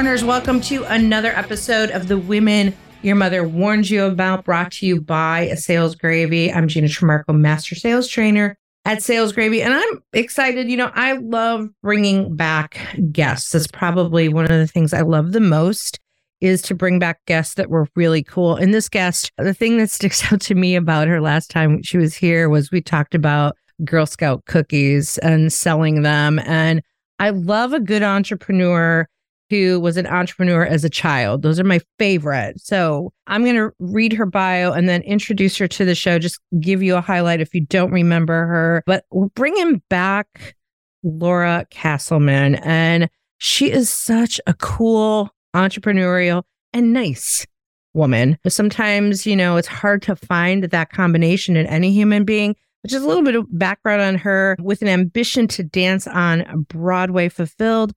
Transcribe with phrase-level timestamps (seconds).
[0.00, 0.24] Warners.
[0.24, 4.98] Welcome to another episode of The Women Your Mother Warned You About, brought to you
[4.98, 6.50] by Sales Gravy.
[6.50, 8.56] I'm Gina Trimarco, Master Sales Trainer
[8.86, 9.60] at Sales Gravy.
[9.60, 10.70] And I'm excited.
[10.70, 12.78] You know, I love bringing back
[13.12, 13.52] guests.
[13.52, 16.00] That's probably one of the things I love the most
[16.40, 18.56] is to bring back guests that were really cool.
[18.56, 21.98] And this guest, the thing that sticks out to me about her last time she
[21.98, 26.38] was here was we talked about Girl Scout cookies and selling them.
[26.46, 26.80] And
[27.18, 29.06] I love a good entrepreneur
[29.50, 31.42] who was an entrepreneur as a child.
[31.42, 32.60] Those are my favorite.
[32.60, 36.40] So I'm going to read her bio and then introduce her to the show, just
[36.60, 38.82] give you a highlight if you don't remember her.
[38.86, 39.04] But
[39.34, 40.54] bringing back
[41.02, 42.60] Laura Casselman.
[42.62, 46.42] And she is such a cool, entrepreneurial,
[46.72, 47.46] and nice
[47.94, 48.38] woman.
[48.46, 52.54] Sometimes, you know, it's hard to find that combination in any human being.
[52.86, 57.28] Just a little bit of background on her with an ambition to dance on Broadway
[57.28, 57.92] fulfilled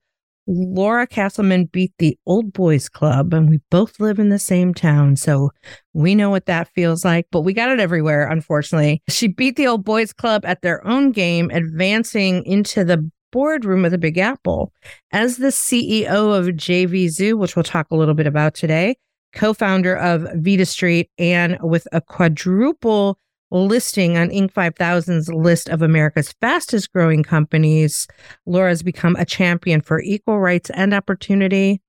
[0.46, 5.16] Laura Casselman beat the Old Boys Club, and we both live in the same town.
[5.16, 5.50] So
[5.92, 9.02] we know what that feels like, but we got it everywhere, unfortunately.
[9.08, 13.90] She beat the Old Boys Club at their own game, advancing into the boardroom of
[13.90, 14.72] the Big Apple.
[15.12, 18.96] As the CEO of JV Zoo, which we'll talk a little bit about today,
[19.34, 23.18] co founder of Vita Street, and with a quadruple
[23.54, 24.52] listing on Inc.
[24.52, 28.06] 5000's list of America's fastest growing companies.
[28.46, 31.80] Laura's become a champion for equal rights and opportunity.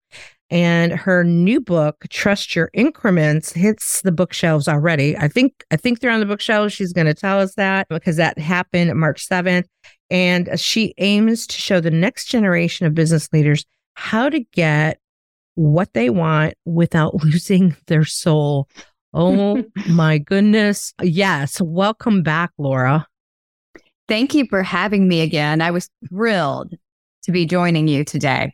[0.52, 5.18] And her new book, Trust Your Increments, hits the bookshelves already.
[5.18, 6.72] I think I think they're on the bookshelves.
[6.72, 9.66] She's going to tell us that because that happened March 7th.
[10.12, 15.00] And she aims to show the next generation of business leaders how to get
[15.56, 18.70] what they want without losing their soul
[19.18, 20.94] Oh my goodness.
[21.02, 21.62] Yes.
[21.62, 23.08] Welcome back, Laura.
[24.10, 25.62] Thank you for having me again.
[25.62, 26.74] I was thrilled
[27.24, 28.54] to be joining you today.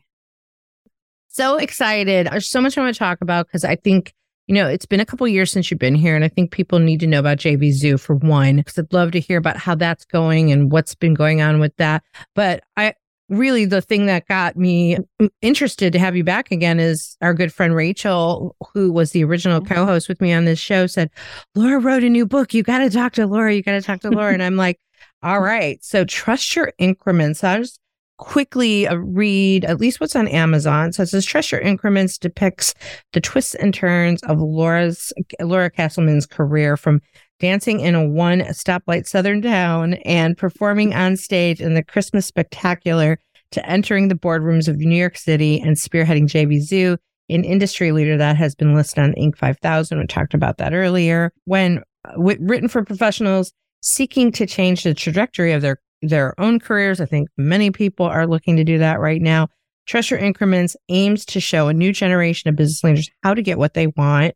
[1.30, 2.28] So excited.
[2.28, 4.13] There's so much I want to talk about because I think,
[4.46, 6.16] you know, it's been a couple years since you've been here.
[6.16, 9.12] And I think people need to know about JV Zoo for one, because I'd love
[9.12, 12.03] to hear about how that's going and what's been going on with that.
[12.35, 12.94] But I,
[13.31, 14.97] really the thing that got me
[15.42, 19.62] interested to have you back again is our good friend Rachel, who was the original
[19.62, 19.74] mm-hmm.
[19.74, 21.09] co-host with me on this show, said,
[21.56, 22.53] Laura wrote a new book.
[22.53, 23.53] You got to talk to Laura.
[23.53, 24.34] You got to talk to Laura.
[24.34, 24.80] and I'm like,
[25.24, 25.84] all right.
[25.84, 27.44] So trust your increments.
[27.44, 27.80] I'll just
[28.22, 30.94] quickly uh, read at least what's on Amazon.
[30.94, 32.75] So it says Trust Your Increments depicts
[33.14, 37.02] the twists and turns of Laura's Laura Casselman's career from
[37.41, 43.19] dancing in a one stoplight southern town and performing on stage in the Christmas spectacular
[43.52, 46.97] to entering the boardrooms of New York City and spearheading JV Zoo,
[47.29, 49.35] an industry leader that has been listed on Inc.
[49.35, 50.00] 5000.
[50.00, 51.34] We talked about that earlier.
[51.46, 51.81] When
[52.13, 57.06] w- written for professionals seeking to change the trajectory of their their own careers, I
[57.06, 59.47] think many people are looking to do that right now.
[59.88, 63.58] Trust Your Increments aims to show a new generation of business leaders how to get
[63.58, 64.34] what they want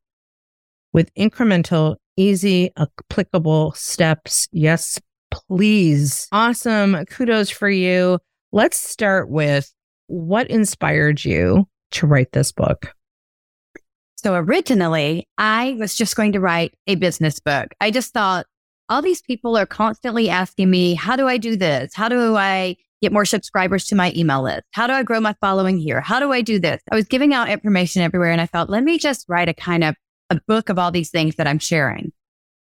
[0.92, 4.48] with incremental easy, applicable steps.
[4.52, 5.00] Yes,
[5.32, 6.28] please.
[6.32, 7.06] Awesome.
[7.06, 8.20] Kudos for you.
[8.52, 9.72] Let's start with
[10.08, 12.94] what inspired you to write this book?
[14.18, 17.68] So originally, I was just going to write a business book.
[17.80, 18.46] I just thought
[18.90, 21.94] all these people are constantly asking me, how do I do this?
[21.94, 24.64] How do I get more subscribers to my email list?
[24.72, 26.02] How do I grow my following here?
[26.02, 26.82] How do I do this?
[26.92, 29.84] I was giving out information everywhere and I felt, let me just write a kind
[29.84, 29.96] of
[30.30, 32.12] a book of all these things that I'm sharing.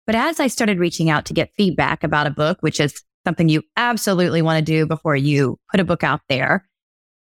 [0.07, 3.49] But as I started reaching out to get feedback about a book, which is something
[3.49, 6.67] you absolutely want to do before you put a book out there,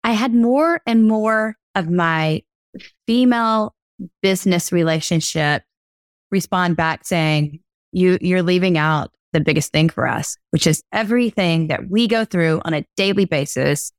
[0.05, 2.43] I had more and more of my
[3.07, 3.75] female
[4.23, 5.63] business relationship
[6.31, 7.61] respond back saying,
[7.93, 12.25] you, you're leaving out the biggest thing for us, which is everything that we go
[12.25, 13.93] through on a daily basis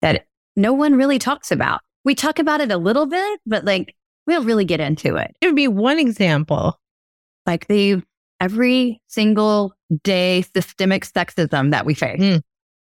[0.00, 0.26] that
[0.56, 1.80] no one really talks about.
[2.04, 3.94] We talk about it a little bit, but like
[4.26, 5.34] we don't really get into it.
[5.40, 6.78] It would be one example.
[7.46, 8.02] Like the
[8.40, 9.72] every single
[10.02, 12.20] day systemic sexism that we face.
[12.20, 12.42] Mm.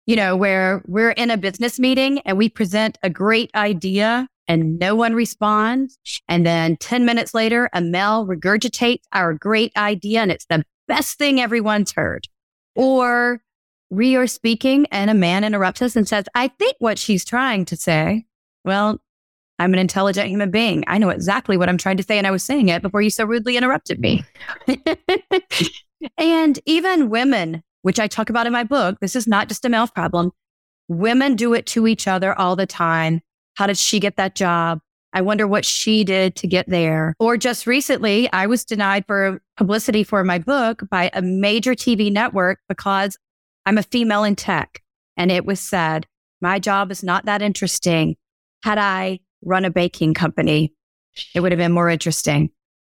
[0.05, 4.77] You know, where we're in a business meeting and we present a great idea and
[4.77, 5.97] no one responds.
[6.27, 11.17] And then 10 minutes later, a male regurgitates our great idea and it's the best
[11.17, 12.27] thing everyone's heard.
[12.75, 13.41] Or
[13.89, 17.65] we are speaking and a man interrupts us and says, I think what she's trying
[17.65, 18.25] to say.
[18.63, 18.99] Well,
[19.59, 20.83] I'm an intelligent human being.
[20.87, 22.17] I know exactly what I'm trying to say.
[22.17, 24.23] And I was saying it before you so rudely interrupted me.
[26.17, 29.69] and even women, which I talk about in my book, this is not just a
[29.69, 30.31] male problem.
[30.87, 33.21] Women do it to each other all the time.
[33.55, 34.79] How did she get that job?
[35.13, 37.15] I wonder what she did to get there.
[37.19, 42.11] Or just recently, I was denied for publicity for my book by a major TV
[42.11, 43.17] network because
[43.65, 44.81] I'm a female in tech.
[45.15, 46.05] And it was said,
[46.41, 48.17] my job is not that interesting.
[48.63, 50.73] Had I run a baking company.
[51.33, 52.49] It would have been more interesting.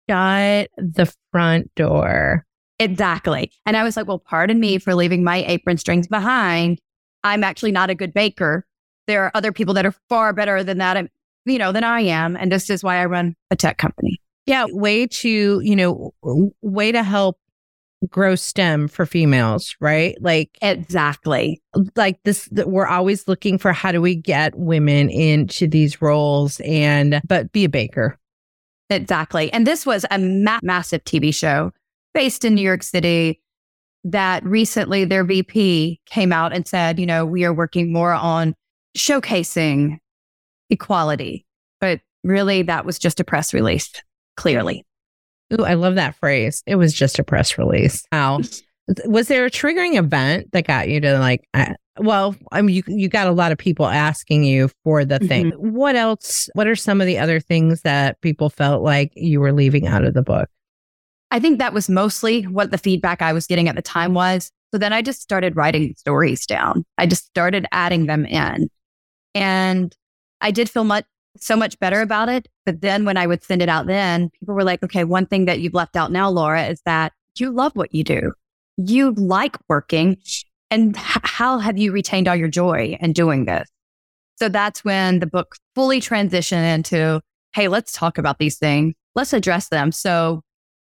[0.10, 2.46] Shut the front door.
[2.80, 3.52] Exactly.
[3.66, 6.80] And I was like, well, pardon me for leaving my apron strings behind.
[7.24, 8.66] I'm actually not a good baker.
[9.08, 11.10] There are other people that are far better than that, um,
[11.46, 12.36] you know, than I am.
[12.36, 14.20] And this is why I run a tech company.
[14.46, 14.66] Yeah.
[14.70, 16.14] Way to, you know,
[16.62, 17.38] way to help
[18.10, 20.16] grow STEM for females, right?
[20.22, 21.62] Like, exactly.
[21.96, 27.22] Like this, we're always looking for how do we get women into these roles and,
[27.28, 28.18] but be a baker.
[28.90, 29.52] Exactly.
[29.52, 31.72] And this was a ma- massive TV show
[32.14, 33.42] based in New York City
[34.04, 38.56] that recently their VP came out and said, you know, we are working more on
[38.98, 39.98] showcasing
[40.70, 41.46] equality.
[41.82, 43.92] But really, that was just a press release,
[44.38, 44.87] clearly.
[45.54, 46.64] Ooh, I love that phrase.
[46.66, 48.06] It was just a press release.
[48.12, 48.42] How
[49.06, 51.48] was there a triggering event that got you to like?
[51.54, 55.20] Uh, well, I mean, you you got a lot of people asking you for the
[55.20, 55.52] thing.
[55.52, 55.74] Mm-hmm.
[55.74, 56.50] What else?
[56.54, 60.04] What are some of the other things that people felt like you were leaving out
[60.04, 60.50] of the book?
[61.32, 64.52] I think that was mostly what the feedback I was getting at the time was.
[64.72, 66.86] So then I just started writing stories down.
[66.98, 68.70] I just started adding them in.
[69.34, 69.96] And
[70.42, 71.06] I did feel much
[71.42, 72.48] so much better about it.
[72.66, 75.46] But then when I would send it out then, people were like, okay, one thing
[75.46, 78.34] that you've left out now, Laura, is that you love what you do.
[78.78, 80.18] You like working.
[80.70, 83.70] And h- how have you retained all your joy in doing this?
[84.38, 87.22] So that's when the book fully transitioned into,
[87.54, 88.94] hey, let's talk about these things.
[89.16, 89.92] Let's address them.
[89.92, 90.42] So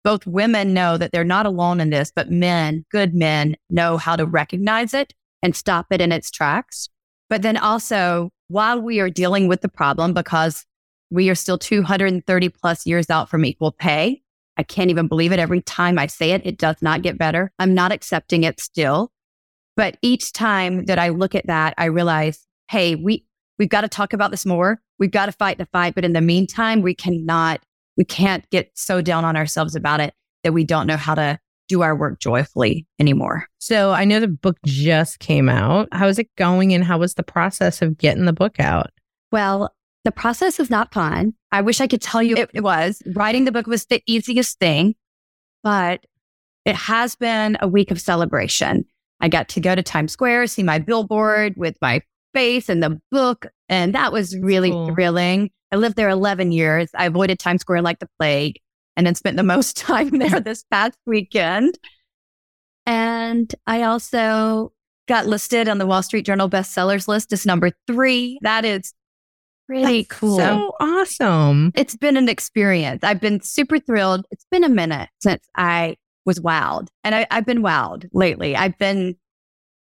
[0.02, 4.16] both women know that they're not alone in this, but men, good men, know how
[4.16, 5.12] to recognize it
[5.42, 6.88] and stop it in its tracks.
[7.28, 10.64] But then also, while we are dealing with the problem, because
[11.10, 14.22] we are still 230 plus years out from equal pay,
[14.56, 15.38] I can't even believe it.
[15.38, 17.52] Every time I say it, it does not get better.
[17.58, 19.12] I'm not accepting it still.
[19.76, 23.26] But each time that I look at that, I realize, hey, we,
[23.58, 24.80] we've got to talk about this more.
[24.98, 25.94] We've got to fight the fight.
[25.94, 27.60] But in the meantime, we cannot
[27.96, 31.38] we can't get so down on ourselves about it that we don't know how to
[31.68, 33.46] do our work joyfully anymore.
[33.58, 35.88] So I know the book just came out.
[35.92, 38.90] How is it going and how was the process of getting the book out?
[39.32, 39.74] Well,
[40.04, 41.34] the process is not fun.
[41.50, 43.02] I wish I could tell you it, it was.
[43.14, 44.94] Writing the book was the easiest thing,
[45.62, 46.04] but
[46.64, 48.84] it has been a week of celebration.
[49.20, 52.02] I got to go to Times Square, see my billboard with my
[52.34, 54.94] face and the book, and that was really cool.
[54.94, 55.50] thrilling.
[55.72, 56.88] I lived there 11 years.
[56.94, 58.60] I avoided Times Square like the plague
[58.96, 61.78] and then spent the most time there this past weekend.
[62.86, 64.72] And I also
[65.08, 68.38] got listed on the Wall Street Journal bestsellers list as number three.
[68.42, 68.92] That is
[69.68, 70.36] really That's cool.
[70.36, 71.72] So awesome.
[71.74, 73.02] It's been an experience.
[73.02, 74.26] I've been super thrilled.
[74.30, 76.88] It's been a minute since I was wowed.
[77.04, 78.56] And I, have been wowed lately.
[78.56, 79.16] I've been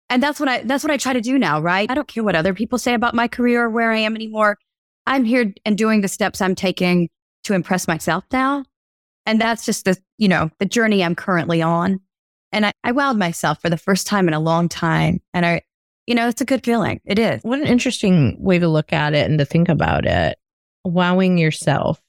[0.09, 1.89] and that's what I that's what I try to do now, right?
[1.89, 4.57] I don't care what other people say about my career or where I am anymore.
[5.07, 7.09] I'm here and doing the steps I'm taking
[7.43, 8.65] to impress myself now.
[9.25, 11.99] And that's just the, you know, the journey I'm currently on.
[12.51, 15.21] And I, I wowed myself for the first time in a long time.
[15.33, 15.61] And I,
[16.05, 17.01] you know, it's a good feeling.
[17.05, 17.41] It is.
[17.43, 20.37] What an interesting way to look at it and to think about it.
[20.83, 21.99] Wowing yourself.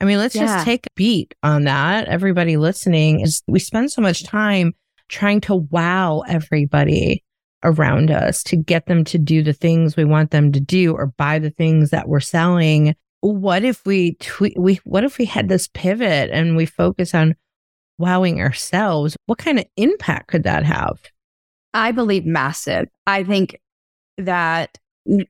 [0.00, 0.46] I mean, let's yeah.
[0.46, 2.06] just take a beat on that.
[2.06, 4.74] Everybody listening is we spend so much time
[5.08, 7.24] trying to wow everybody
[7.64, 11.06] around us to get them to do the things we want them to do or
[11.16, 12.94] buy the things that we're selling.
[13.20, 17.34] What if we tweet, we what if we had this pivot and we focus on
[17.98, 19.16] wowing ourselves?
[19.26, 20.98] What kind of impact could that have?
[21.74, 22.86] I believe massive.
[23.06, 23.60] I think
[24.18, 24.78] that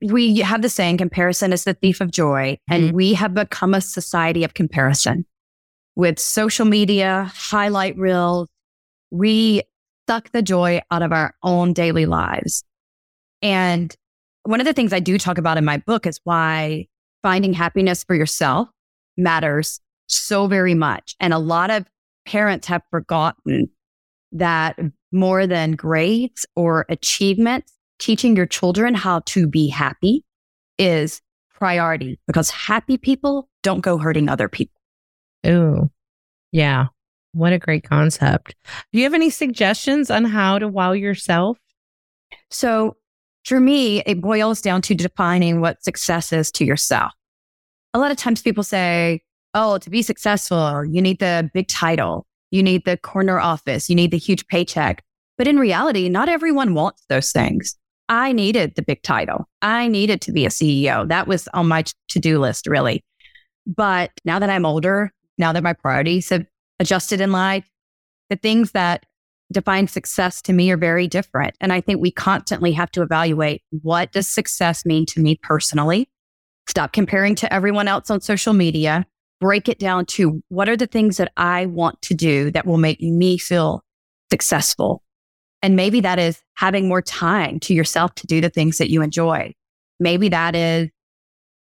[0.02, 2.97] we have the saying comparison is the thief of joy and mm-hmm.
[2.97, 5.25] we have become a society of comparison
[5.95, 8.49] with social media, highlight reels.
[9.11, 9.62] We
[10.09, 12.64] suck the joy out of our own daily lives.
[13.42, 13.95] And
[14.45, 16.87] one of the things I do talk about in my book is why
[17.22, 18.68] finding happiness for yourself
[19.16, 21.14] matters so very much.
[21.20, 21.87] And a lot of
[22.26, 23.68] parents have forgotten
[24.32, 24.78] that
[25.12, 30.25] more than grades or achievements, teaching your children how to be happy
[30.78, 31.20] is
[31.54, 34.80] priority because happy people don't go hurting other people.
[35.44, 35.90] Oh,
[36.52, 36.87] yeah.
[37.32, 38.54] What a great concept.
[38.92, 41.58] Do you have any suggestions on how to wow yourself?
[42.50, 42.96] So,
[43.49, 47.12] for me, it boils down to defining what success is to yourself.
[47.95, 49.23] A lot of times people say,
[49.55, 53.97] oh, to be successful, you need the big title, you need the corner office, you
[53.97, 55.02] need the huge paycheck.
[55.37, 57.76] But in reality, not everyone wants those things.
[58.09, 59.49] I needed the big title.
[59.62, 61.07] I needed to be a CEO.
[61.09, 63.05] That was on my to do list, really.
[63.67, 66.47] But now that I'm older, now that my priorities have
[66.81, 67.69] adjusted in life,
[68.31, 69.05] the things that
[69.52, 71.55] define success to me are very different.
[71.61, 76.09] And I think we constantly have to evaluate what does success mean to me personally?
[76.69, 79.07] Stop comparing to everyone else on social media.
[79.40, 82.76] Break it down to what are the things that I want to do that will
[82.76, 83.85] make me feel
[84.31, 85.02] successful.
[85.62, 89.02] And maybe that is having more time to yourself to do the things that you
[89.02, 89.52] enjoy.
[89.99, 90.90] Maybe that is,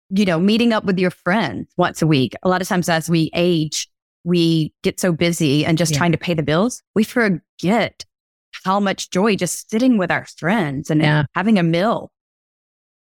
[0.10, 2.36] you know, meeting up with your friends once a week.
[2.44, 3.90] A lot of times as we age,
[4.24, 5.98] we get so busy and just yeah.
[5.98, 8.06] trying to pay the bills, we forget
[8.64, 11.26] how much joy just sitting with our friends and yeah.
[11.36, 12.12] having a meal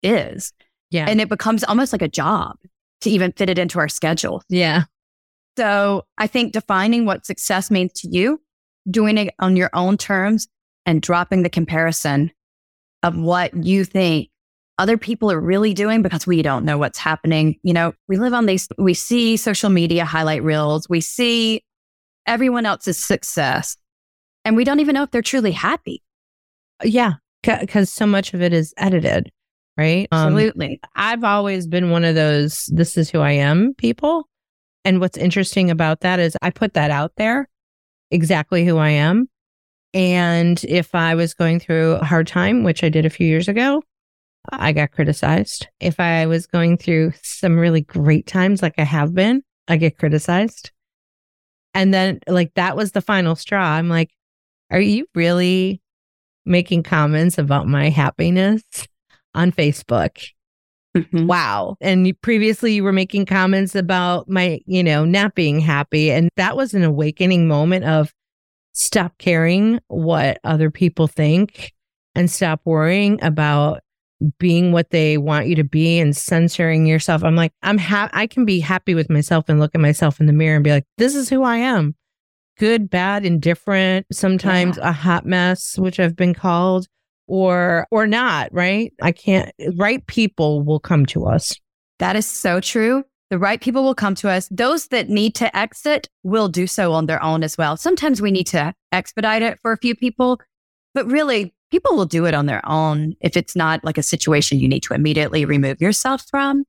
[0.02, 0.54] is.
[0.92, 1.06] Yeah.
[1.08, 2.58] And it becomes almost like a job
[3.02, 4.44] to even fit it into our schedule.
[4.48, 4.84] Yeah.
[5.58, 8.42] So I think defining what success means to you,
[8.90, 10.48] doing it on your own terms
[10.86, 12.32] and dropping the comparison
[13.02, 14.30] of what you think
[14.78, 17.60] other people are really doing because we don't know what's happening.
[17.64, 21.64] You know, we live on these, we see social media highlight reels, we see
[22.26, 23.78] everyone else's success,
[24.46, 26.02] and we don't even know if they're truly happy.
[26.84, 27.14] Yeah,
[27.44, 29.32] because so much of it is edited,
[29.78, 30.08] right?
[30.12, 30.80] Um, Absolutely.
[30.84, 34.28] Um, I've always been one of those, this is who I am people.
[34.86, 37.48] And what's interesting about that is I put that out there,
[38.12, 39.30] exactly who I am.
[39.94, 43.48] And if I was going through a hard time, which I did a few years
[43.48, 43.84] ago,
[44.50, 45.68] I got criticized.
[45.80, 49.98] If I was going through some really great times, like I have been, I get
[49.98, 50.72] criticized.
[51.74, 53.64] And then, like, that was the final straw.
[53.64, 54.12] I'm like,
[54.70, 55.82] are you really
[56.46, 58.62] making comments about my happiness
[59.34, 60.28] on Facebook?
[60.96, 61.26] Mm-hmm.
[61.26, 61.78] Wow.
[61.82, 66.12] And previously you were making comments about my, you know, not being happy.
[66.12, 68.14] And that was an awakening moment of
[68.74, 71.74] stop caring what other people think
[72.14, 73.82] and stop worrying about
[74.40, 77.24] being what they want you to be and censoring yourself.
[77.24, 80.26] I'm like, I'm ha- I can be happy with myself and look at myself in
[80.26, 81.96] the mirror and be like, this is who I am.
[82.58, 84.90] Good, bad, indifferent, sometimes yeah.
[84.90, 86.88] a hot mess, which I've been called,
[87.28, 88.94] or or not, right?
[89.02, 91.54] I can't right people will come to us.
[92.00, 93.04] That is so true.
[93.30, 94.48] The right people will come to us.
[94.52, 97.78] Those that need to exit will do so on their own as well.
[97.78, 100.40] Sometimes we need to expedite it for a few people,
[100.94, 104.60] but really people will do it on their own if it's not like a situation
[104.60, 106.64] you need to immediately remove yourself from.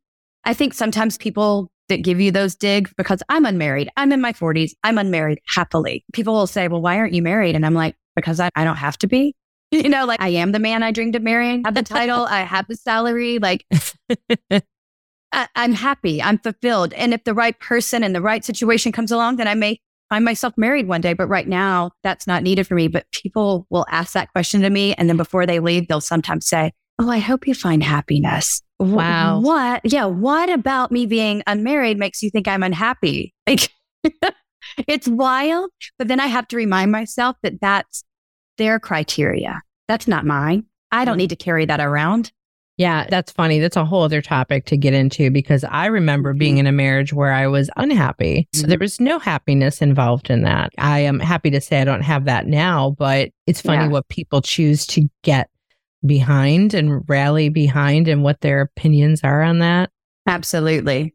[0.44, 4.32] I think sometimes people that give you those digs because I'm unmarried, I'm in my
[4.32, 6.06] 40s, I'm unmarried happily.
[6.14, 7.54] People will say, Well, why aren't you married?
[7.54, 9.34] And I'm like, Because I, I don't have to be.
[9.70, 12.24] You know, like I am the man I dreamed of marrying, I have the title,
[12.24, 13.40] I have the salary.
[13.40, 13.66] Like,
[15.32, 16.94] I, I'm happy, I'm fulfilled.
[16.94, 19.80] And if the right person and the right situation comes along, then I may
[20.14, 22.86] find myself married one day, but right now that's not needed for me.
[22.86, 24.94] But people will ask that question to me.
[24.94, 28.62] And then before they leave, they'll sometimes say, Oh, I hope you find happiness.
[28.78, 29.40] Wow.
[29.40, 29.80] What?
[29.82, 30.04] Yeah.
[30.04, 33.34] What about me being unmarried makes you think I'm unhappy?
[33.46, 33.70] Like,
[34.88, 35.70] it's wild.
[35.98, 38.04] But then I have to remind myself that that's
[38.58, 39.60] their criteria.
[39.88, 40.64] That's not mine.
[40.90, 41.18] I don't mm.
[41.18, 42.32] need to carry that around.
[42.76, 43.60] Yeah, that's funny.
[43.60, 46.38] That's a whole other topic to get into because I remember mm-hmm.
[46.38, 48.48] being in a marriage where I was unhappy.
[48.52, 48.70] So mm-hmm.
[48.70, 50.72] there was no happiness involved in that.
[50.78, 53.90] I am happy to say I don't have that now, but it's funny yeah.
[53.90, 55.50] what people choose to get
[56.04, 59.90] behind and rally behind and what their opinions are on that.
[60.26, 61.14] Absolutely.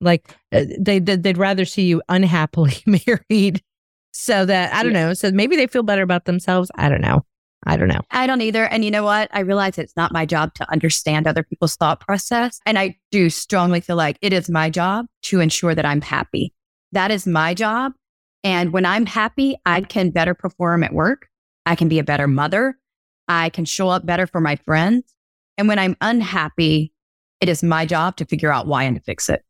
[0.00, 3.62] Like uh, they they'd rather see you unhappily married
[4.12, 5.06] so that I don't yeah.
[5.06, 6.70] know, so maybe they feel better about themselves.
[6.76, 7.24] I don't know.
[7.66, 8.00] I don't know.
[8.10, 8.64] I don't either.
[8.64, 9.28] And you know what?
[9.32, 12.58] I realize it's not my job to understand other people's thought process.
[12.64, 16.54] And I do strongly feel like it is my job to ensure that I'm happy.
[16.92, 17.92] That is my job.
[18.42, 21.28] And when I'm happy, I can better perform at work.
[21.66, 22.78] I can be a better mother.
[23.28, 25.14] I can show up better for my friends.
[25.58, 26.92] And when I'm unhappy,
[27.40, 29.44] it is my job to figure out why and to fix it.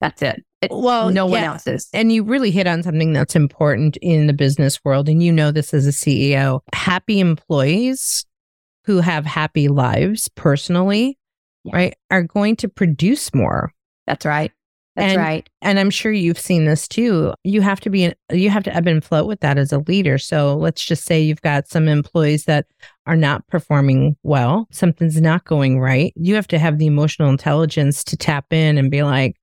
[0.00, 0.44] That's it.
[0.70, 1.88] Well, no one else is.
[1.92, 5.08] And you really hit on something that's important in the business world.
[5.08, 6.60] And you know this as a CEO.
[6.72, 8.26] Happy employees
[8.84, 11.18] who have happy lives personally,
[11.64, 11.76] yeah.
[11.76, 13.72] right, are going to produce more.
[14.06, 14.50] That's right.
[14.96, 15.48] That's and, right.
[15.62, 17.32] And I'm sure you've seen this too.
[17.44, 20.18] You have to be, you have to ebb and float with that as a leader.
[20.18, 22.66] So let's just say you've got some employees that
[23.06, 26.12] are not performing well, something's not going right.
[26.16, 29.36] You have to have the emotional intelligence to tap in and be like,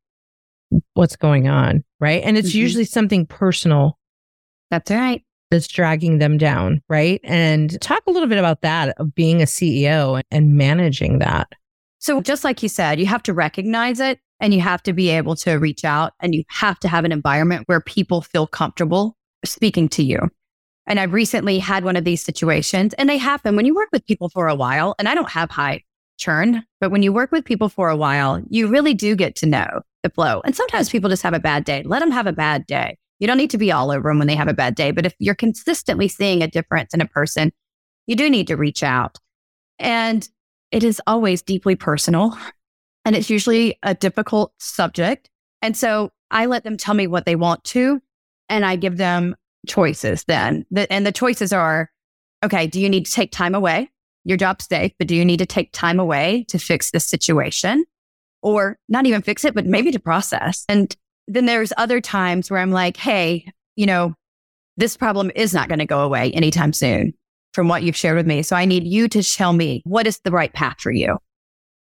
[0.94, 2.24] what's going on, right?
[2.24, 2.60] And it's mm-hmm.
[2.60, 3.98] usually something personal.
[4.72, 5.24] That's right.
[5.51, 7.22] That's dragging them down, right?
[7.24, 11.48] And talk a little bit about that of being a CEO and managing that.
[12.00, 15.10] So, just like you said, you have to recognize it and you have to be
[15.10, 19.15] able to reach out and you have to have an environment where people feel comfortable
[19.44, 20.20] speaking to you.
[20.88, 24.05] And I've recently had one of these situations and they happen when you work with
[24.05, 24.96] people for a while.
[25.00, 25.84] And I don't have high
[26.17, 29.45] churn, but when you work with people for a while, you really do get to
[29.45, 30.41] know the flow.
[30.45, 31.84] And sometimes people just have a bad day.
[31.84, 32.98] Let them have a bad day.
[33.19, 34.91] You don't need to be all over them when they have a bad day.
[34.91, 37.51] But if you're consistently seeing a difference in a person,
[38.07, 39.17] you do need to reach out.
[39.79, 40.27] And
[40.72, 42.38] it is always deeply personal.
[43.05, 45.29] And it's usually a difficult subject.
[45.62, 48.01] And so I let them tell me what they want to,
[48.50, 49.36] and I give them
[49.67, 50.65] choices then.
[50.72, 51.91] The, and the choices are
[52.43, 53.89] okay, do you need to take time away?
[54.25, 57.86] Your job's safe, but do you need to take time away to fix this situation?
[58.41, 60.65] Or not even fix it, but maybe to process.
[60.67, 60.96] And
[61.27, 64.13] then there's other times where I'm like, hey, you know,
[64.77, 67.13] this problem is not going to go away anytime soon
[67.53, 68.44] from what you've shared with me.
[68.44, 71.17] So I need you to tell me what is the right path for you.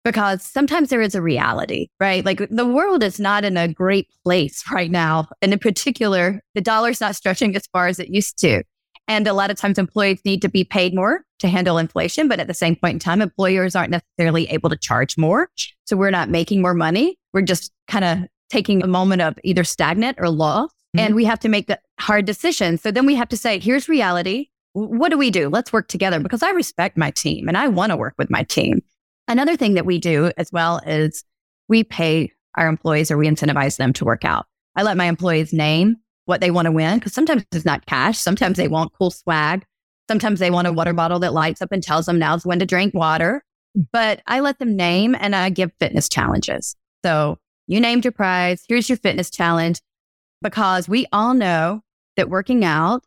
[0.04, 2.26] Because sometimes there is a reality, right?
[2.26, 5.30] Like the world is not in a great place right now.
[5.42, 8.64] And in particular, the dollar's not stretching as far as it used to.
[9.08, 12.28] And a lot of times employees need to be paid more to handle inflation.
[12.28, 15.50] But at the same point in time, employers aren't necessarily able to charge more.
[15.86, 17.18] So we're not making more money.
[17.34, 18.20] We're just kind of
[18.50, 20.70] taking a moment of either stagnant or loss.
[20.70, 21.00] Mm-hmm.
[21.00, 22.82] And we have to make the hard decisions.
[22.82, 24.48] So then we have to say, here's reality.
[24.74, 25.50] What do we do?
[25.50, 28.44] Let's work together because I respect my team and I want to work with my
[28.44, 28.82] team.
[29.28, 31.24] Another thing that we do as well is
[31.68, 34.46] we pay our employees or we incentivize them to work out.
[34.76, 38.18] I let my employees name what they want to win because sometimes it's not cash.
[38.18, 39.66] Sometimes they want cool swag.
[40.12, 42.66] Sometimes they want a water bottle that lights up and tells them now's when to
[42.66, 43.46] drink water.
[43.74, 43.84] Hmm.
[43.94, 46.76] But I let them name and I give fitness challenges.
[47.06, 48.66] So you named your prize.
[48.68, 49.80] Here's your fitness challenge
[50.42, 51.80] because we all know
[52.18, 53.06] that working out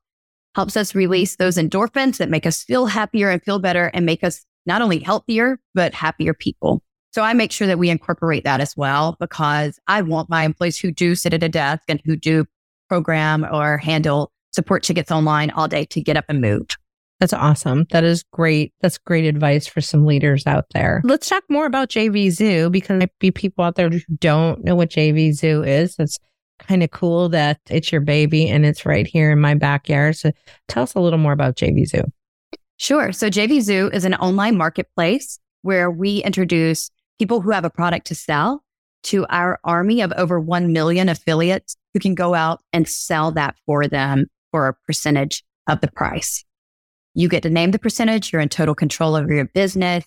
[0.55, 4.25] helps us release those endorphins that make us feel happier and feel better and make
[4.25, 6.83] us not only healthier, but happier people.
[7.13, 10.79] So I make sure that we incorporate that as well because I want my employees
[10.79, 12.47] who do sit at a desk and who do
[12.89, 16.67] program or handle support tickets online all day to get up and move.
[17.25, 17.87] That's awesome.
[17.91, 18.75] That is great.
[18.83, 21.01] That's great advice for some leaders out there.
[21.05, 24.75] Let's talk more about JVZoo because there might be people out there who don't know
[24.75, 25.97] what JVZoo is.
[25.99, 26.19] It's
[26.59, 30.17] kind of cool that it's your baby and it's right here in my backyard.
[30.17, 30.33] So
[30.69, 32.05] tell us a little more about JVZoo.
[32.77, 33.11] Sure.
[33.11, 38.15] So JVZoo is an online marketplace where we introduce people who have a product to
[38.15, 38.63] sell
[39.05, 43.57] to our army of over 1 million affiliates who can go out and sell that
[43.65, 46.45] for them for a percentage of the price.
[47.15, 48.33] You get to name the percentage.
[48.33, 50.05] You're in total control over your business.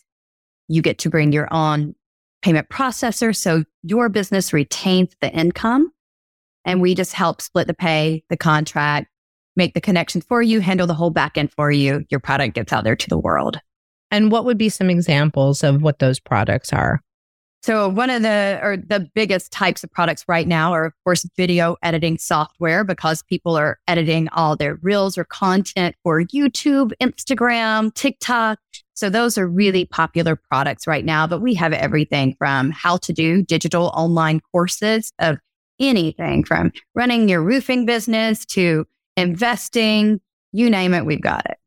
[0.67, 1.95] You get to bring your own
[2.41, 3.35] payment processor.
[3.35, 5.91] So your business retains the income
[6.65, 9.07] and we just help split the pay, the contract,
[9.55, 12.05] make the connection for you, handle the whole back end for you.
[12.09, 13.59] Your product gets out there to the world.
[14.11, 17.01] And what would be some examples of what those products are?
[17.67, 21.29] So one of the or the biggest types of products right now are of course
[21.35, 27.93] video editing software because people are editing all their reels or content for YouTube, Instagram,
[27.93, 28.57] TikTok.
[28.93, 33.11] So those are really popular products right now, but we have everything from how to
[33.11, 35.37] do digital online courses of
[35.77, 38.85] anything from running your roofing business to
[39.17, 40.21] investing,
[40.53, 41.57] you name it, we've got it.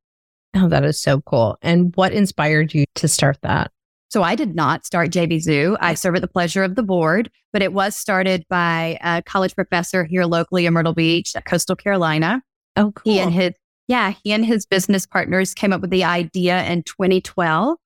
[0.57, 1.59] Oh, that is so cool.
[1.61, 3.71] And what inspired you to start that?
[4.11, 5.77] So I did not start JVZoo.
[5.81, 9.55] I serve at the pleasure of the board, but it was started by a college
[9.55, 12.43] professor here locally in Myrtle Beach, Coastal Carolina.
[12.77, 13.13] Oh, cool.
[13.13, 13.53] He and his,
[13.87, 17.77] yeah, he and his business partners came up with the idea in 2012.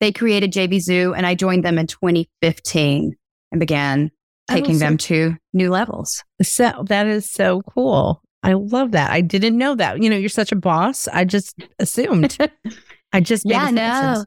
[0.00, 3.14] They created JVZoo and I joined them in 2015
[3.52, 4.10] and began
[4.50, 6.24] oh, taking them to new levels.
[6.42, 8.22] So that is so cool.
[8.42, 9.10] I love that.
[9.10, 10.02] I didn't know that.
[10.02, 11.06] You know, you're such a boss.
[11.08, 12.38] I just assumed.
[13.12, 14.24] I just yeah, no.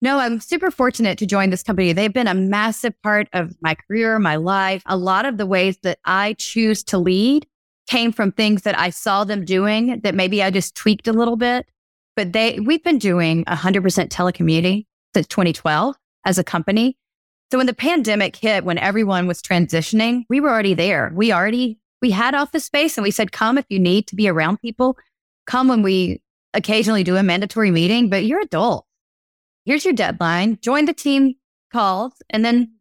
[0.00, 1.92] No, I'm super fortunate to join this company.
[1.92, 4.82] They've been a massive part of my career, my life.
[4.86, 7.46] A lot of the ways that I choose to lead
[7.88, 11.36] came from things that I saw them doing that maybe I just tweaked a little
[11.36, 11.66] bit.
[12.14, 16.96] But they, we've been doing 100% telecommuting since 2012 as a company.
[17.50, 21.10] So when the pandemic hit, when everyone was transitioning, we were already there.
[21.14, 24.28] We already, we had office space and we said, come if you need to be
[24.28, 24.96] around people.
[25.46, 26.20] Come when we
[26.54, 28.84] occasionally do a mandatory meeting, but you're adult
[29.68, 31.34] here's your deadline, join the team
[31.70, 32.72] calls, and then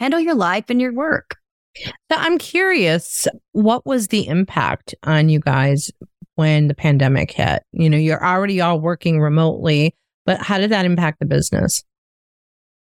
[0.00, 1.36] handle your life and your work.
[1.76, 5.92] So I'm curious, what was the impact on you guys
[6.34, 7.62] when the pandemic hit?
[7.70, 9.94] You know, you're already all working remotely,
[10.26, 11.84] but how did that impact the business?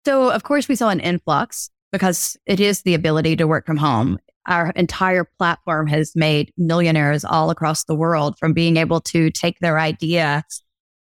[0.06, 3.78] So, of course, we saw an influx because it is the ability to work from
[3.78, 4.18] home.
[4.48, 9.60] Our entire platform has made millionaires all across the world from being able to take
[9.60, 10.44] their idea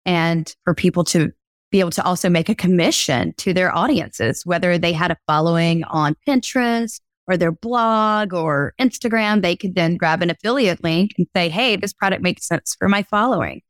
[0.06, 1.32] and for people to
[1.76, 5.84] be able to also make a commission to their audiences, whether they had a following
[5.84, 9.42] on Pinterest or their blog or Instagram.
[9.42, 12.88] They could then grab an affiliate link and say, Hey, this product makes sense for
[12.88, 13.62] my following.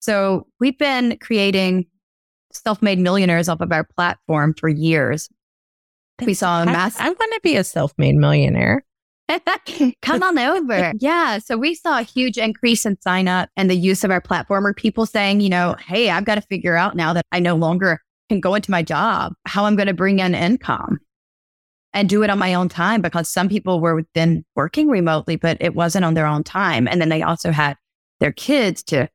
[0.00, 1.84] So we've been creating
[2.52, 5.28] self made millionaires off of our platform for years.
[6.24, 6.98] We saw a mass.
[6.98, 8.82] I, I want to be a self made millionaire.
[10.02, 10.92] Come on over.
[11.00, 11.38] Yeah.
[11.38, 14.66] So we saw a huge increase in sign up and the use of our platform
[14.66, 17.56] or people saying, you know, hey, I've got to figure out now that I no
[17.56, 20.98] longer can go into my job, how I'm going to bring in income.
[21.94, 25.56] and do it on my own time because some people were then working remotely, but
[25.60, 26.86] it wasn't on their own time.
[26.86, 27.76] And then they also had
[28.20, 29.08] their kids to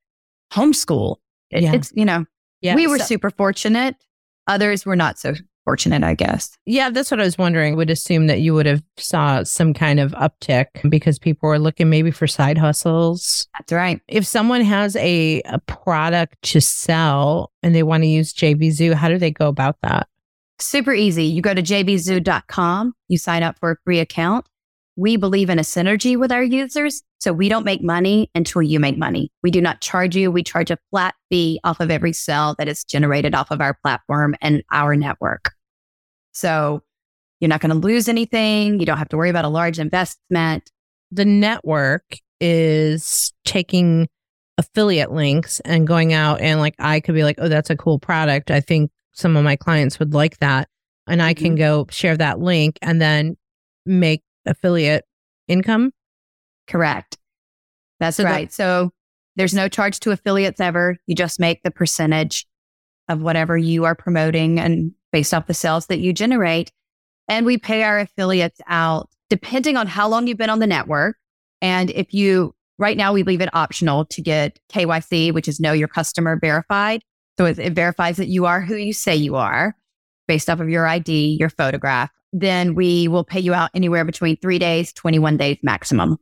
[0.51, 1.17] homeschool.
[1.51, 1.73] It, Yeah.
[1.73, 2.25] It's, you know,
[2.61, 2.75] Yeah.
[2.75, 3.95] we were so- super fortunate.
[4.47, 5.33] Others were not so
[5.71, 6.51] fortunate, I guess.
[6.65, 7.77] yeah, that's what I was wondering.
[7.77, 11.89] Would assume that you would have saw some kind of uptick because people were looking
[11.89, 13.47] maybe for side hustles.
[13.57, 14.01] That's right.
[14.09, 18.93] If someone has a, a product to sell and they want to use JV Zoo,
[18.93, 20.09] how do they go about that?
[20.59, 21.23] Super easy.
[21.23, 24.45] You go to jvzoo.com, you sign up for a free account.
[24.97, 27.01] We believe in a synergy with our users.
[27.19, 29.31] So we don't make money until you make money.
[29.41, 30.31] We do not charge you.
[30.31, 33.77] We charge a flat fee off of every sale that is generated off of our
[33.81, 35.53] platform and our network.
[36.31, 36.81] So
[37.39, 38.79] you're not going to lose anything.
[38.79, 40.71] You don't have to worry about a large investment.
[41.11, 44.07] The network is taking
[44.57, 47.99] affiliate links and going out and like I could be like, oh, that's a cool
[47.99, 48.51] product.
[48.51, 50.67] I think some of my clients would like that.
[51.07, 51.57] And I can mm-hmm.
[51.57, 53.37] go share that link and then
[53.85, 55.03] make affiliate
[55.47, 55.91] income.
[56.67, 57.17] Correct.
[57.99, 58.53] That's So that- right.
[58.53, 58.91] so
[59.35, 60.97] there's no charge to affiliates ever.
[61.07, 62.45] You just make the percentage
[63.07, 66.71] of whatever you are promoting and based off the sales that you generate.
[67.27, 71.17] And we pay our affiliates out depending on how long you've been on the network.
[71.61, 75.71] And if you, right now, we leave it optional to get KYC, which is know
[75.71, 77.01] your customer verified.
[77.37, 79.75] So it, it verifies that you are who you say you are
[80.27, 82.09] based off of your ID, your photograph.
[82.33, 86.17] Then we will pay you out anywhere between three days, 21 days maximum.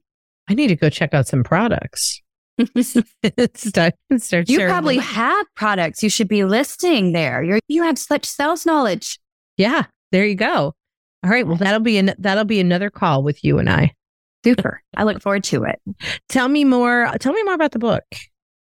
[0.47, 2.21] I need to go check out some products.
[3.56, 5.04] start, start You probably them.
[5.06, 7.43] have products you should be listing there.
[7.43, 9.19] You're, you have such sales knowledge.
[9.58, 10.74] Yeah, there you go.
[11.24, 11.45] All right.
[11.45, 13.93] Well, that'll be an, that'll be another call with you and I.
[14.43, 14.82] Super.
[14.95, 15.82] I look forward to it.
[16.30, 17.12] Tell me more.
[17.19, 18.04] Tell me more about the book.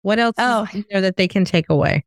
[0.04, 0.66] What else Oh.
[0.74, 2.06] is there that they can take away?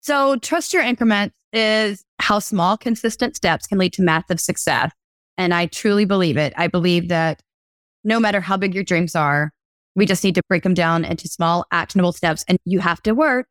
[0.00, 4.90] So, trust your increments is how small, consistent steps can lead to massive success.
[5.36, 6.54] And I truly believe it.
[6.56, 7.42] I believe that
[8.04, 9.52] no matter how big your dreams are,
[9.94, 12.44] we just need to break them down into small, actionable steps.
[12.48, 13.48] And you have to work.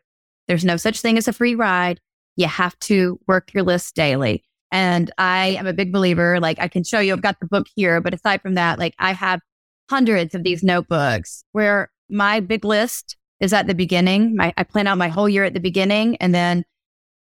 [0.47, 1.99] There's no such thing as a free ride.
[2.36, 4.43] You have to work your list daily.
[4.71, 6.39] And I am a big believer.
[6.39, 8.02] Like, I can show you, I've got the book here.
[8.02, 9.41] But aside from that, like, I have
[9.89, 14.36] hundreds of these notebooks where my big list is at the beginning.
[14.36, 16.63] My, I plan out my whole year at the beginning, and then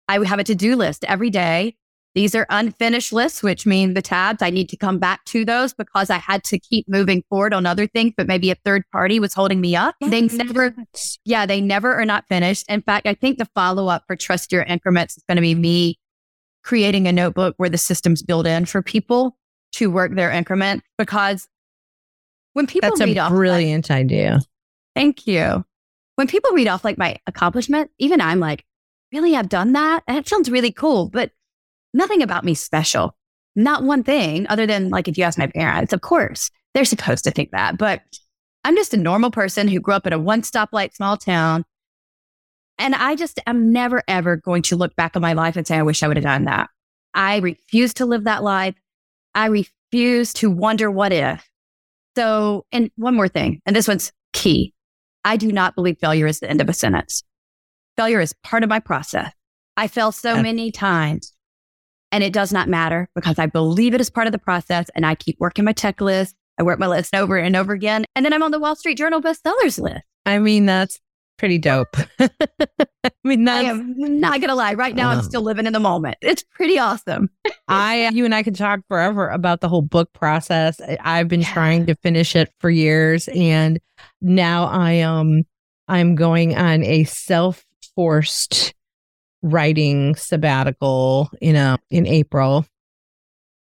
[0.08, 1.75] I have a to do list every day.
[2.15, 5.74] These are unfinished lists, which mean the tabs I need to come back to those
[5.74, 9.20] because I had to keep moving forward on other things, but maybe a third party
[9.20, 9.93] was holding me up.
[10.02, 10.76] They never,
[11.26, 12.65] yeah, they never are not finished.
[12.70, 15.54] In fact, I think the follow up for Trust Your Increments is going to be
[15.54, 16.00] me
[16.63, 19.38] creating a notebook where the system's built in for people
[19.74, 21.48] to work their increment because
[22.54, 24.39] when people That's read a off that- brilliant idea.
[24.96, 25.63] Thank you.
[26.15, 28.65] When people read off like my accomplishment, even I'm like,
[29.13, 30.02] really, I've done that?
[30.08, 31.30] And it sounds really cool, but
[31.93, 33.15] nothing about me special.
[33.56, 37.23] Not one thing other than like if you ask my parents, of course, they're supposed
[37.23, 37.78] to think that.
[37.78, 38.02] But
[38.63, 41.65] I'm just a normal person who grew up in a one stoplight small town.
[42.78, 45.78] And I just am never, ever going to look back on my life and say,
[45.78, 46.69] I wish I would have done that.
[47.13, 48.76] I refuse to live that life.
[49.34, 51.50] I refuse to wonder what if.
[52.15, 54.73] So, and one more thing, and this one's key.
[55.23, 57.23] I do not believe failure is the end of a sentence.
[57.95, 59.32] Failure is part of my process.
[59.76, 61.34] I fail so many times
[62.12, 65.06] and it does not matter because I believe it is part of the process and
[65.06, 66.34] I keep working my checklist.
[66.60, 68.06] I work my list over and over again.
[68.15, 70.02] And then I'm on the Wall Street Journal bestsellers list.
[70.26, 71.00] I mean, that's
[71.38, 71.96] pretty dope.
[72.20, 72.30] I
[73.24, 74.74] mean, I am not going to lie.
[74.74, 75.22] Right now, I'm Oh.
[75.22, 76.17] still living in the moment.
[76.22, 77.30] It's pretty awesome.
[77.67, 80.82] I, you and I could talk forever about the whole book process.
[80.82, 81.54] I- I've been Yeah.
[81.54, 83.80] trying to finish it for years, and
[84.20, 85.43] now I um
[85.88, 87.63] I'm going on a self
[87.96, 88.74] forced
[89.41, 92.65] writing sabbatical, in a in April.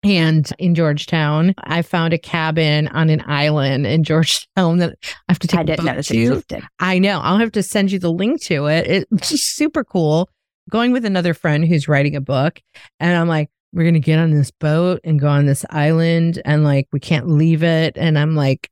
[0.04, 5.38] And in Georgetown, I found a cabin on an island in Georgetown that I have
[5.38, 6.62] to take I didn't know this existed.
[6.78, 7.20] I know.
[7.20, 9.06] I'll have to send you the link to it.
[9.10, 10.28] It's super cool.
[10.70, 12.60] Going with another friend who's writing a book,
[13.00, 16.64] and I'm like, we're gonna get on this boat and go on this island, and
[16.64, 17.96] like we can't leave it.
[17.96, 18.70] And I'm like,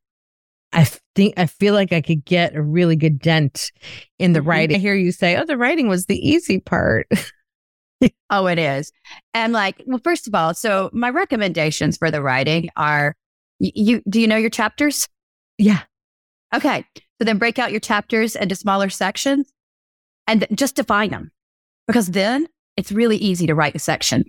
[0.72, 3.70] I think I feel like I could get a really good dent
[4.18, 4.46] in the Mhm.
[4.46, 4.76] writing.
[4.76, 7.06] I hear you say, "Oh, the writing was the easy part."
[8.30, 8.90] Oh, it is.
[9.32, 13.14] And like, well, first of all, so my recommendations for the writing are
[13.60, 15.08] you, do you know your chapters?
[15.56, 15.82] yeah,
[16.52, 16.84] Okay.
[17.18, 19.52] So then break out your chapters into smaller sections
[20.26, 21.30] and just define them
[21.86, 24.24] because then it's really easy to write a section.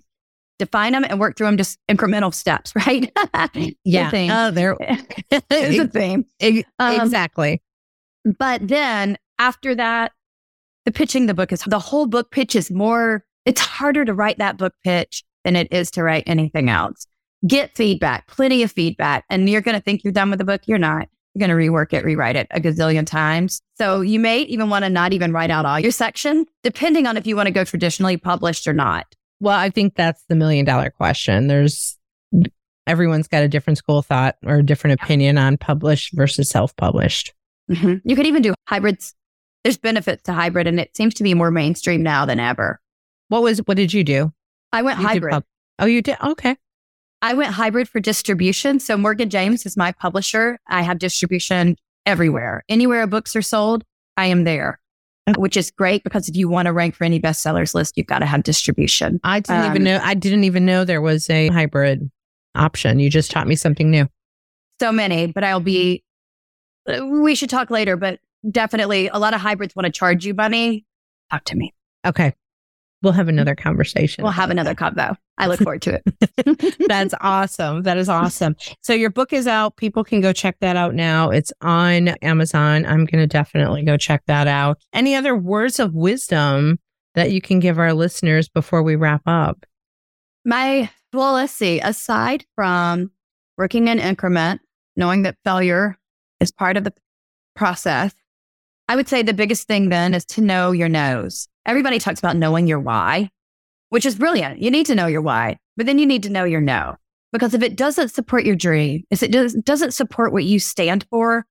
[0.60, 3.12] Define them and work through them just incremental steps, right?
[3.84, 4.10] yeah.
[4.10, 4.32] Thing.
[4.32, 4.78] Oh, there.
[5.32, 6.26] it's a theme.
[6.80, 7.62] Um, exactly.
[8.38, 10.14] But then after that,
[10.86, 14.38] the pitching the book is the whole book pitch is more, it's harder to write
[14.38, 17.08] that book pitch than it is to write anything else.
[17.46, 19.26] Get feedback, plenty of feedback.
[19.30, 20.62] And you're going to think you're done with the book.
[20.66, 21.08] You're not.
[21.34, 23.62] You're going to rework it, rewrite it a gazillion times.
[23.78, 27.18] So you may even want to not even write out all your section, depending on
[27.18, 29.08] if you want to go traditionally published or not.
[29.44, 31.48] Well, I think that's the million dollar question.
[31.48, 31.98] There's
[32.88, 36.74] everyone's got a different school of thought or a different opinion on published versus self
[36.78, 37.34] published.
[37.70, 38.08] Mm-hmm.
[38.10, 39.14] You could even do hybrids.
[39.66, 42.80] There's benefits to hybrid, and it seems to be more mainstream now than ever.
[43.28, 44.32] What was what did you do?
[44.72, 45.34] I went You hybrid.
[45.34, 45.46] pub-
[45.80, 46.16] oh, you did.
[46.24, 46.56] Okay.
[47.22, 48.80] I went hybrid for distribution.
[48.80, 50.58] So Morgan James is my publisher.
[50.68, 51.76] I have distribution
[52.06, 52.64] everywhere.
[52.70, 53.84] Anywhere books are sold,
[54.16, 54.80] I am there.
[55.38, 58.20] Which is great because if you want to rank for any bestsellers list, you've got
[58.20, 59.20] to have distribution.
[59.24, 60.00] I didn't even Um, know.
[60.04, 62.10] I didn't even know there was a hybrid
[62.56, 63.00] option.
[63.00, 64.08] You just taught me something new.
[64.82, 66.04] So many, but I'll be,
[66.88, 70.34] uh, we should talk later, but definitely a lot of hybrids want to charge you
[70.34, 70.86] money.
[71.32, 71.74] Talk to me.
[72.06, 72.34] Okay.
[73.04, 74.24] We'll have another conversation.
[74.24, 75.18] We'll have about another convo.
[75.38, 76.78] I look forward to it.
[76.88, 77.84] That's awesome.
[77.84, 78.56] That is awesome.
[78.82, 79.76] So your book is out.
[79.76, 81.30] People can go check that out now.
[81.30, 82.86] It's on Amazon.
[82.86, 84.80] I'm going to definitely go check that out.
[84.94, 86.80] Any other words of wisdom
[87.16, 89.66] that you can give our listeners before we wrap up?
[90.46, 91.82] My, well, let's see.
[91.82, 93.12] Aside from
[93.58, 94.62] working in increment,
[94.96, 95.98] knowing that failure
[96.40, 96.94] is part of the
[97.56, 98.14] process,
[98.88, 101.48] I would say the biggest thing then is to know your no's.
[101.66, 103.30] Everybody talks about knowing your why,
[103.90, 104.62] which is brilliant.
[104.62, 106.96] You need to know your why, but then you need to know your no.
[107.32, 111.06] Because if it doesn't support your dream, if it does, doesn't support what you stand
[111.10, 111.46] for,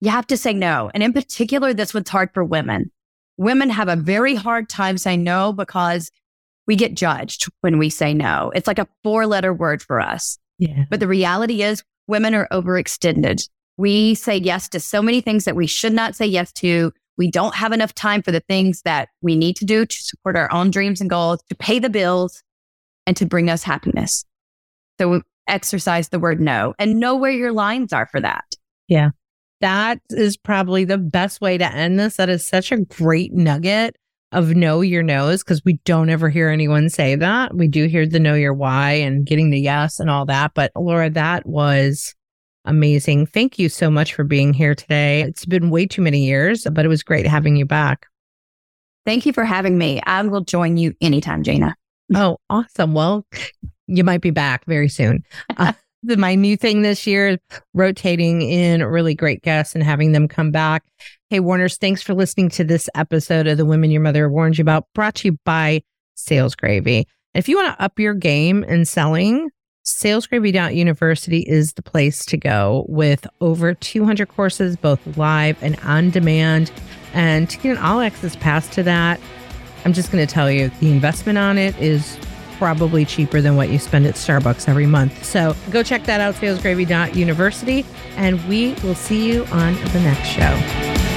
[0.00, 0.90] you have to say no.
[0.92, 2.90] And in particular, this one's hard for women.
[3.36, 6.10] Women have a very hard time saying no because
[6.66, 8.52] we get judged when we say no.
[8.54, 10.38] It's like a four letter word for us.
[10.58, 10.84] Yeah.
[10.90, 13.48] But the reality is, women are overextended.
[13.76, 16.92] We say yes to so many things that we should not say yes to.
[17.16, 20.36] We don't have enough time for the things that we need to do to support
[20.36, 22.42] our own dreams and goals, to pay the bills,
[23.06, 24.24] and to bring us happiness.
[25.00, 28.44] So exercise the word no and know where your lines are for that.
[28.88, 29.10] Yeah.
[29.60, 32.16] That is probably the best way to end this.
[32.16, 33.96] That is such a great nugget
[34.32, 37.54] of know your no's because we don't ever hear anyone say that.
[37.54, 40.52] We do hear the know your why and getting the yes and all that.
[40.54, 42.14] But Laura, that was
[42.64, 43.26] amazing.
[43.26, 45.22] Thank you so much for being here today.
[45.22, 48.06] It's been way too many years, but it was great having you back.
[49.06, 50.00] Thank you for having me.
[50.06, 51.74] I will join you anytime, Jana.
[52.14, 52.94] Oh, awesome.
[52.94, 53.26] Well,
[53.86, 55.24] you might be back very soon.
[55.56, 57.38] Uh, the, my new thing this year is
[57.74, 60.84] rotating in really great guests and having them come back.
[61.30, 64.62] Hey, Warners, thanks for listening to this episode of The Women Your Mother Warned You
[64.62, 65.82] About, brought to you by
[66.14, 67.06] Sales Gravy.
[67.34, 69.50] If you want to up your game in selling,
[69.84, 76.70] salesgravy.university is the place to go with over 200 courses, both live and on demand.
[77.12, 79.20] And to get an all access pass to that,
[79.84, 82.18] I'm just going to tell you the investment on it is
[82.58, 85.24] probably cheaper than what you spend at Starbucks every month.
[85.24, 91.09] So go check that out, salesgravy.university, and we will see you on the next show.